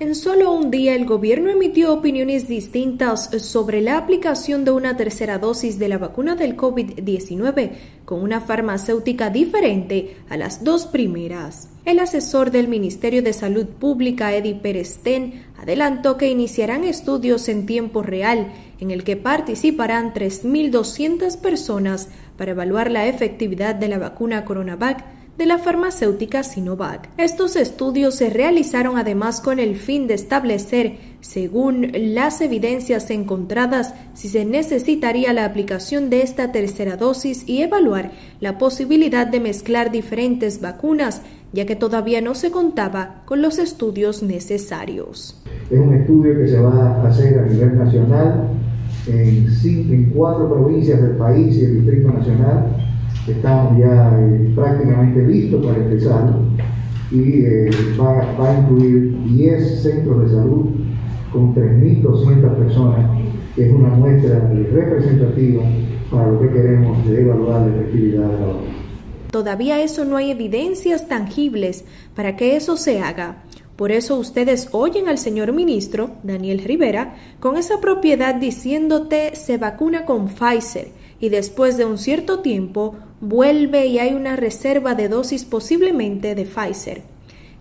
En 0.00 0.14
solo 0.14 0.54
un 0.54 0.70
día 0.70 0.94
el 0.94 1.04
gobierno 1.04 1.50
emitió 1.50 1.92
opiniones 1.92 2.48
distintas 2.48 3.28
sobre 3.42 3.82
la 3.82 3.98
aplicación 3.98 4.64
de 4.64 4.70
una 4.70 4.96
tercera 4.96 5.38
dosis 5.38 5.78
de 5.78 5.88
la 5.88 5.98
vacuna 5.98 6.36
del 6.36 6.56
COVID-19 6.56 7.72
con 8.06 8.22
una 8.22 8.40
farmacéutica 8.40 9.28
diferente 9.28 10.16
a 10.30 10.38
las 10.38 10.64
dos 10.64 10.86
primeras. 10.86 11.68
El 11.84 11.98
asesor 11.98 12.50
del 12.50 12.66
Ministerio 12.66 13.22
de 13.22 13.34
Salud 13.34 13.66
Pública, 13.66 14.34
Eddie 14.34 14.54
Perestén, 14.54 15.44
adelantó 15.58 16.16
que 16.16 16.30
iniciarán 16.30 16.84
estudios 16.84 17.50
en 17.50 17.66
tiempo 17.66 18.02
real 18.02 18.50
en 18.78 18.90
el 18.90 19.04
que 19.04 19.18
participarán 19.18 20.14
3.200 20.14 21.38
personas 21.42 22.08
para 22.38 22.52
evaluar 22.52 22.90
la 22.90 23.06
efectividad 23.06 23.74
de 23.74 23.88
la 23.88 23.98
vacuna 23.98 24.46
CoronaVac 24.46 25.19
de 25.40 25.46
la 25.46 25.56
farmacéutica 25.56 26.42
Sinovac. 26.42 27.08
Estos 27.16 27.56
estudios 27.56 28.14
se 28.14 28.28
realizaron 28.28 28.98
además 28.98 29.40
con 29.40 29.58
el 29.58 29.76
fin 29.76 30.06
de 30.06 30.12
establecer, 30.12 30.98
según 31.22 31.90
las 31.94 32.42
evidencias 32.42 33.10
encontradas, 33.10 33.94
si 34.12 34.28
se 34.28 34.44
necesitaría 34.44 35.32
la 35.32 35.46
aplicación 35.46 36.10
de 36.10 36.20
esta 36.20 36.52
tercera 36.52 36.98
dosis 36.98 37.48
y 37.48 37.62
evaluar 37.62 38.10
la 38.40 38.58
posibilidad 38.58 39.26
de 39.26 39.40
mezclar 39.40 39.90
diferentes 39.90 40.60
vacunas, 40.60 41.22
ya 41.54 41.64
que 41.64 41.74
todavía 41.74 42.20
no 42.20 42.34
se 42.34 42.50
contaba 42.50 43.22
con 43.24 43.40
los 43.40 43.58
estudios 43.58 44.22
necesarios. 44.22 45.42
Es 45.70 45.78
un 45.78 45.94
estudio 45.94 46.36
que 46.36 46.48
se 46.48 46.60
va 46.60 47.00
a 47.00 47.08
hacer 47.08 47.38
a 47.38 47.46
nivel 47.46 47.78
nacional 47.78 48.46
en, 49.06 49.46
en 49.64 50.10
cuatro 50.14 50.52
provincias 50.52 51.00
del 51.00 51.16
país 51.16 51.56
y 51.56 51.64
el 51.64 51.76
Distrito 51.76 52.12
Nacional 52.12 52.89
estamos 53.26 53.78
ya 53.78 54.18
eh, 54.18 54.52
prácticamente 54.54 55.26
listos 55.26 55.64
para 55.64 55.78
empezar 55.78 56.34
y 57.10 57.44
eh, 57.44 57.70
va, 57.98 58.34
va, 58.38 58.50
a 58.50 58.60
incluir 58.60 59.16
10 59.24 59.82
centros 59.82 60.24
de 60.24 60.36
salud 60.36 60.66
con 61.32 61.54
3.200 61.54 62.54
personas, 62.56 63.18
que 63.54 63.66
es 63.66 63.72
una 63.72 63.88
muestra 63.88 64.48
representativa 64.72 65.62
para 66.10 66.28
lo 66.28 66.40
que 66.40 66.50
queremos 66.50 67.06
de 67.06 67.20
evaluar 67.20 67.62
la 67.62 67.68
efectividad 67.68 68.28
de 68.28 68.40
la 68.40 68.46
vacuna. 68.46 68.80
Todavía 69.30 69.80
eso 69.80 70.04
no 70.04 70.16
hay 70.16 70.32
evidencias 70.32 71.06
tangibles 71.06 71.84
para 72.16 72.36
que 72.36 72.56
eso 72.56 72.76
se 72.76 73.00
haga. 73.00 73.44
Por 73.76 73.92
eso 73.92 74.18
ustedes 74.18 74.68
oyen 74.72 75.08
al 75.08 75.18
señor 75.18 75.52
ministro, 75.52 76.10
Daniel 76.22 76.62
Rivera, 76.64 77.14
con 77.38 77.56
esa 77.56 77.80
propiedad 77.80 78.34
diciéndote 78.34 79.36
se 79.36 79.56
vacuna 79.56 80.04
con 80.04 80.28
Pfizer 80.28 80.88
y 81.20 81.28
después 81.28 81.76
de 81.76 81.84
un 81.84 81.96
cierto 81.96 82.40
tiempo 82.40 82.96
vuelve 83.20 83.86
y 83.86 83.98
hay 83.98 84.14
una 84.14 84.36
reserva 84.36 84.94
de 84.94 85.08
dosis 85.08 85.44
posiblemente 85.44 86.34
de 86.34 86.44
Pfizer. 86.44 87.02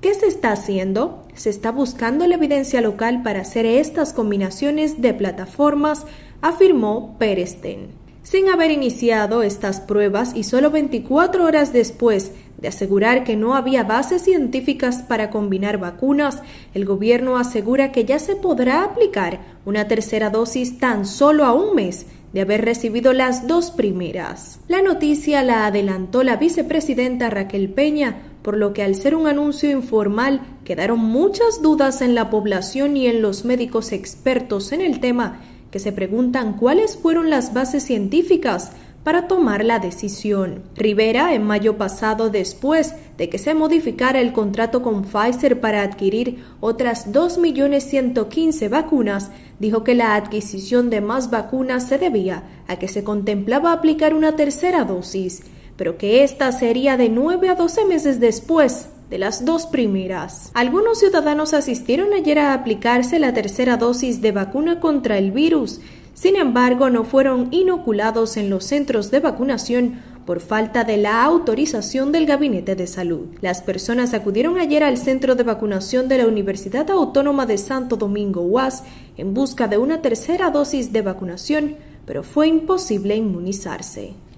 ¿Qué 0.00 0.14
se 0.14 0.28
está 0.28 0.52
haciendo? 0.52 1.24
Se 1.34 1.50
está 1.50 1.72
buscando 1.72 2.26
la 2.26 2.36
evidencia 2.36 2.80
local 2.80 3.22
para 3.22 3.40
hacer 3.40 3.66
estas 3.66 4.12
combinaciones 4.12 5.02
de 5.02 5.12
plataformas, 5.12 6.06
afirmó 6.40 7.16
Peresten. 7.18 7.88
Sin 8.22 8.48
haber 8.48 8.70
iniciado 8.70 9.42
estas 9.42 9.80
pruebas 9.80 10.36
y 10.36 10.44
solo 10.44 10.70
24 10.70 11.44
horas 11.44 11.72
después 11.72 12.32
de 12.58 12.68
asegurar 12.68 13.24
que 13.24 13.36
no 13.36 13.54
había 13.54 13.82
bases 13.82 14.22
científicas 14.22 15.02
para 15.02 15.30
combinar 15.30 15.78
vacunas, 15.78 16.42
el 16.72 16.84
gobierno 16.84 17.38
asegura 17.38 17.92
que 17.92 18.04
ya 18.04 18.18
se 18.18 18.36
podrá 18.36 18.84
aplicar 18.84 19.40
una 19.64 19.88
tercera 19.88 20.30
dosis 20.30 20.78
tan 20.78 21.06
solo 21.06 21.44
a 21.44 21.52
un 21.52 21.74
mes 21.74 22.06
de 22.32 22.42
haber 22.42 22.64
recibido 22.64 23.12
las 23.12 23.46
dos 23.46 23.70
primeras. 23.70 24.60
La 24.68 24.82
noticia 24.82 25.42
la 25.42 25.66
adelantó 25.66 26.22
la 26.22 26.36
vicepresidenta 26.36 27.30
Raquel 27.30 27.70
Peña, 27.70 28.22
por 28.42 28.56
lo 28.56 28.72
que 28.72 28.82
al 28.82 28.94
ser 28.94 29.14
un 29.14 29.26
anuncio 29.26 29.70
informal 29.70 30.40
quedaron 30.64 31.00
muchas 31.00 31.60
dudas 31.62 32.02
en 32.02 32.14
la 32.14 32.30
población 32.30 32.96
y 32.96 33.06
en 33.06 33.22
los 33.22 33.44
médicos 33.44 33.92
expertos 33.92 34.72
en 34.72 34.80
el 34.80 35.00
tema 35.00 35.40
que 35.70 35.78
se 35.78 35.92
preguntan 35.92 36.54
cuáles 36.54 36.96
fueron 36.96 37.30
las 37.30 37.54
bases 37.54 37.84
científicas 37.84 38.72
para 39.04 39.28
tomar 39.28 39.64
la 39.64 39.78
decisión. 39.78 40.62
Rivera, 40.76 41.34
en 41.34 41.42
mayo 41.42 41.78
pasado, 41.78 42.28
después 42.28 42.94
de 43.16 43.28
que 43.28 43.38
se 43.38 43.54
modificara 43.54 44.20
el 44.20 44.32
contrato 44.32 44.82
con 44.82 45.04
Pfizer 45.04 45.60
para 45.60 45.82
adquirir 45.82 46.44
otras 46.60 47.12
2.115.000 47.12 48.68
vacunas, 48.68 49.30
dijo 49.58 49.84
que 49.84 49.94
la 49.94 50.14
adquisición 50.14 50.90
de 50.90 51.00
más 51.00 51.30
vacunas 51.30 51.88
se 51.88 51.98
debía 51.98 52.42
a 52.68 52.76
que 52.76 52.88
se 52.88 53.04
contemplaba 53.04 53.72
aplicar 53.72 54.14
una 54.14 54.36
tercera 54.36 54.84
dosis, 54.84 55.42
pero 55.76 55.96
que 55.96 56.22
ésta 56.22 56.52
sería 56.52 56.96
de 56.96 57.08
9 57.08 57.48
a 57.48 57.54
12 57.54 57.86
meses 57.86 58.20
después 58.20 58.88
de 59.08 59.18
las 59.18 59.44
dos 59.44 59.66
primeras. 59.66 60.50
Algunos 60.54 61.00
ciudadanos 61.00 61.52
asistieron 61.52 62.12
ayer 62.12 62.38
a 62.38 62.54
aplicarse 62.54 63.18
la 63.18 63.34
tercera 63.34 63.76
dosis 63.76 64.22
de 64.22 64.30
vacuna 64.30 64.78
contra 64.78 65.18
el 65.18 65.32
virus, 65.32 65.80
sin 66.20 66.36
embargo, 66.36 66.90
no 66.90 67.04
fueron 67.04 67.48
inoculados 67.50 68.36
en 68.36 68.50
los 68.50 68.66
centros 68.66 69.10
de 69.10 69.20
vacunación 69.20 70.02
por 70.26 70.40
falta 70.40 70.84
de 70.84 70.98
la 70.98 71.24
autorización 71.24 72.12
del 72.12 72.26
Gabinete 72.26 72.76
de 72.76 72.86
Salud. 72.86 73.28
Las 73.40 73.62
personas 73.62 74.12
acudieron 74.12 74.58
ayer 74.58 74.84
al 74.84 74.98
centro 74.98 75.34
de 75.34 75.44
vacunación 75.44 76.08
de 76.08 76.18
la 76.18 76.26
Universidad 76.26 76.90
Autónoma 76.90 77.46
de 77.46 77.56
Santo 77.56 77.96
Domingo 77.96 78.42
UAS 78.42 78.82
en 79.16 79.32
busca 79.32 79.66
de 79.66 79.78
una 79.78 80.02
tercera 80.02 80.50
dosis 80.50 80.92
de 80.92 81.00
vacunación, 81.00 81.76
pero 82.04 82.22
fue 82.22 82.48
imposible 82.48 83.16
inmunizarse. 83.16 84.12